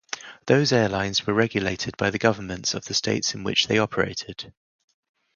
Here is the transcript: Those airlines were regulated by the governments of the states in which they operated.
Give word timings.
Those 0.47 0.71
airlines 0.71 1.27
were 1.27 1.33
regulated 1.35 1.95
by 1.95 2.09
the 2.09 2.17
governments 2.17 2.73
of 2.73 2.85
the 2.85 2.95
states 2.95 3.35
in 3.35 3.43
which 3.43 3.67
they 3.67 3.77
operated. 3.77 4.51